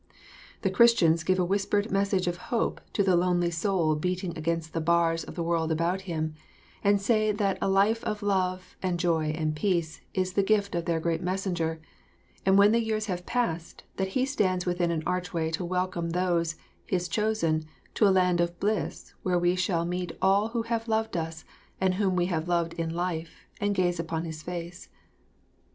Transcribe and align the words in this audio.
The 0.63 0.71
Christians 0.71 1.23
give 1.23 1.37
a 1.37 1.45
whispered 1.45 1.91
message 1.91 2.25
of 2.25 2.37
hope 2.49 2.81
to 2.93 3.03
the 3.03 3.15
lonely 3.15 3.51
soul 3.51 3.93
beating 3.95 4.35
against 4.35 4.73
the 4.73 4.81
bars 4.81 5.23
of 5.23 5.35
the 5.35 5.43
world 5.43 5.71
about 5.71 6.01
him, 6.09 6.33
and 6.83 6.99
say 6.99 7.31
that 7.31 7.59
a 7.61 7.69
life 7.69 8.03
of 8.03 8.23
love 8.23 8.75
and 8.81 8.99
joy 8.99 9.25
and 9.25 9.55
peace 9.55 10.01
is 10.15 10.33
the 10.33 10.41
gift 10.41 10.73
of 10.73 10.85
their 10.85 10.99
great 10.99 11.21
Messenger, 11.21 11.79
and 12.47 12.57
when 12.57 12.71
the 12.71 12.81
years 12.81 13.05
have 13.05 13.27
passed 13.27 13.83
that 13.97 14.15
He 14.17 14.25
stands 14.25 14.65
within 14.65 14.89
an 14.89 15.03
archway 15.05 15.51
to 15.51 15.63
welcome 15.63 16.09
those, 16.09 16.55
His 16.87 17.07
chosen, 17.07 17.65
to 17.93 18.07
a 18.07 18.09
land 18.17 18.41
of 18.41 18.59
bliss 18.59 19.13
where 19.21 19.37
we 19.37 19.55
shall 19.55 19.85
meet 19.85 20.17
all 20.19 20.47
who 20.47 20.63
have 20.63 20.87
loved 20.87 21.15
us 21.15 21.45
and 21.79 21.93
whom 21.93 22.15
we 22.15 22.25
have 22.25 22.47
loved 22.47 22.73
in 22.73 22.89
life, 22.91 23.45
and 23.59 23.75
gaze 23.75 23.99
upon 23.99 24.25
His 24.25 24.41
face. 24.41 24.89